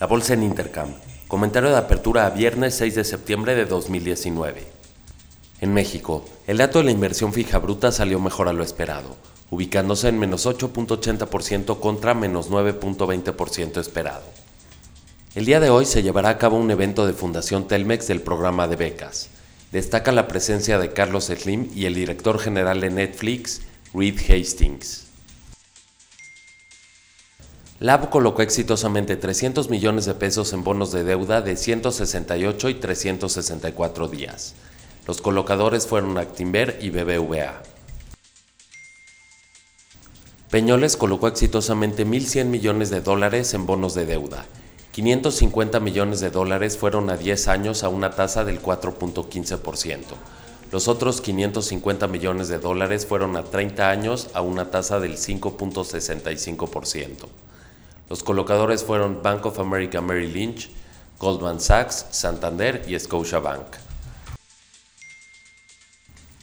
[0.00, 0.94] La bolsa en Intercam.
[1.28, 4.66] Comentario de apertura a viernes 6 de septiembre de 2019.
[5.60, 9.14] En México, el dato de la inversión fija bruta salió mejor a lo esperado,
[9.50, 14.22] ubicándose en menos 8.80% contra menos 9.20% esperado.
[15.34, 18.68] El día de hoy se llevará a cabo un evento de Fundación Telmex del programa
[18.68, 19.28] de becas.
[19.70, 23.60] Destaca la presencia de Carlos Slim y el director general de Netflix,
[23.92, 25.09] Reed Hastings.
[27.80, 34.08] Lab colocó exitosamente 300 millones de pesos en bonos de deuda de 168 y 364
[34.08, 34.54] días.
[35.06, 37.62] Los colocadores fueron Actinver y BBVA.
[40.50, 44.44] Peñoles colocó exitosamente 1.100 millones de dólares en bonos de deuda.
[44.92, 50.04] 550 millones de dólares fueron a 10 años a una tasa del 4.15%.
[50.70, 57.26] Los otros 550 millones de dólares fueron a 30 años a una tasa del 5.65%.
[58.10, 60.68] Los colocadores fueron Bank of America Merrill Lynch,
[61.20, 63.76] Goldman Sachs, Santander y Scotiabank.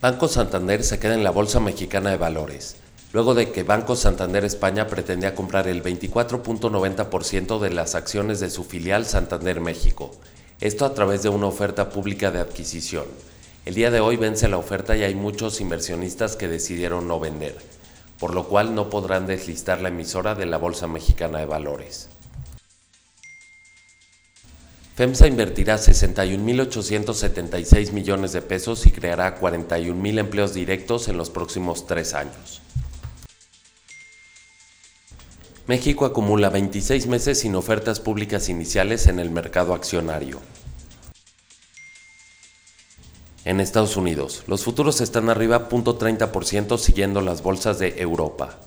[0.00, 2.76] Banco Santander se queda en la Bolsa Mexicana de Valores,
[3.12, 8.62] luego de que Banco Santander España pretendía comprar el 24.90% de las acciones de su
[8.62, 10.12] filial Santander México,
[10.60, 13.06] esto a través de una oferta pública de adquisición.
[13.64, 17.56] El día de hoy vence la oferta y hay muchos inversionistas que decidieron no vender
[18.18, 22.10] por lo cual no podrán deslistar la emisora de la Bolsa Mexicana de Valores.
[24.96, 32.14] FEMSA invertirá 61.876 millones de pesos y creará 41.000 empleos directos en los próximos tres
[32.14, 32.62] años.
[35.68, 40.40] México acumula 26 meses sin ofertas públicas iniciales en el mercado accionario.
[43.48, 48.58] En Estados Unidos, los futuros están arriba 0.30% siguiendo las bolsas de Europa.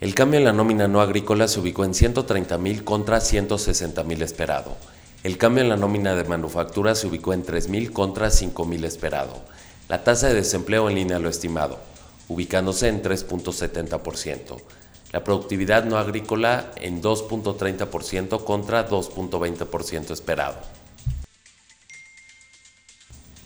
[0.00, 4.74] El cambio en la nómina no agrícola se ubicó en 130.000 contra 160.000 esperado.
[5.22, 9.42] El cambio en la nómina de manufactura se ubicó en 3.000 contra 5.000 esperado.
[9.90, 11.78] La tasa de desempleo en línea a lo estimado,
[12.28, 14.56] ubicándose en 3.70%.
[15.12, 20.77] La productividad no agrícola en 2.30% contra 2.20% esperado.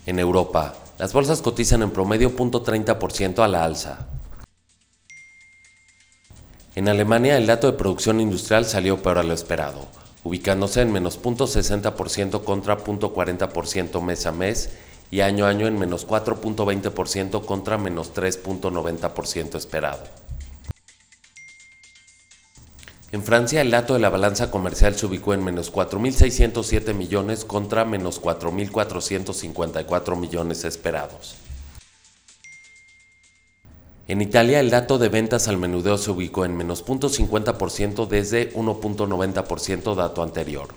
[0.07, 4.09] En Europa, las bolsas cotizan en promedio 0.30% a la alza.
[6.75, 9.87] En Alemania, el dato de producción industrial salió peor a lo esperado,
[10.25, 14.71] ubicándose en menos 0.60% contra 0.40% mes a mes
[15.11, 20.22] y año a año en menos 4.20% contra menos 3.90% esperado.
[23.12, 27.84] En Francia, el dato de la balanza comercial se ubicó en menos 4.607 millones contra
[27.84, 31.34] menos 4.454 millones esperados.
[34.09, 39.95] En Italia, el dato de ventas al menudeo se ubicó en menos 0.50% desde 1.90%
[39.95, 40.69] dato anterior.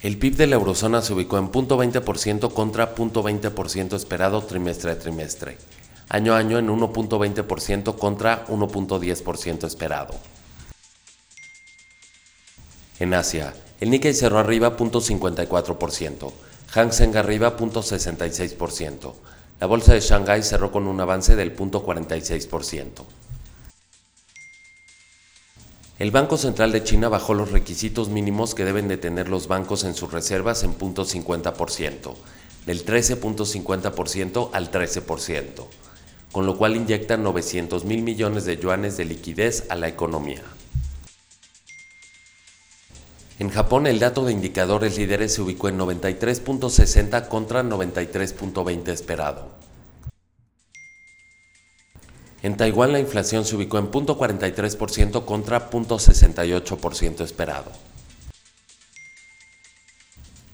[0.00, 5.58] El PIB de la eurozona se ubicó en 0.20% contra 0.20% esperado trimestre a trimestre
[6.10, 10.14] año a año en 1.20% contra 1.10% esperado.
[12.98, 16.32] En Asia, el Nikkei cerró arriba 0.54%,
[16.72, 19.14] Hang Seng arriba 0.66%,
[19.60, 23.04] la bolsa de Shanghai cerró con un avance del 0.46%.
[26.00, 29.84] El Banco Central de China bajó los requisitos mínimos que deben de tener los bancos
[29.84, 32.14] en sus reservas en 0.50%,
[32.66, 35.79] del 13.50% al 13%
[36.32, 40.42] con lo cual inyecta 900 mil millones de yuanes de liquidez a la economía.
[43.38, 49.48] En Japón el dato de indicadores líderes se ubicó en 93.60 contra 93.20 esperado.
[52.42, 57.70] En Taiwán la inflación se ubicó en 0.43% contra 0.68% esperado.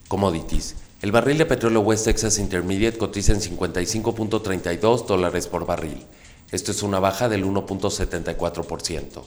[0.09, 0.77] Commodities.
[1.03, 6.03] El barril de petróleo West Texas Intermediate cotiza en 55.32 dólares por barril.
[6.51, 9.23] Esto es una baja del 1.74%.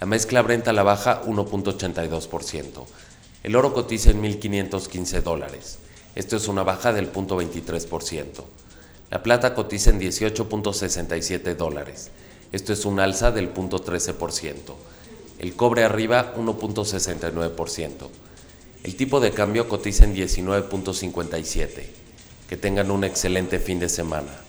[0.00, 2.84] La mezcla Brent a la baja 1.82%.
[3.42, 5.78] El oro cotiza en 1.515 dólares.
[6.14, 8.44] Esto es una baja del 0.23%.
[9.10, 12.12] La plata cotiza en 18.67 dólares.
[12.52, 14.54] Esto es un alza del 0.13%.
[15.40, 18.27] El cobre arriba 1.69%.
[18.84, 21.68] El tipo de cambio cotiza en 19.57.
[22.48, 24.47] Que tengan un excelente fin de semana.